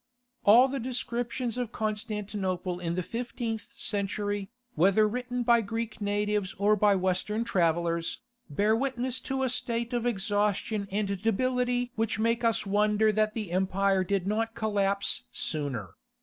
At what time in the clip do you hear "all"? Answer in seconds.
0.45-0.67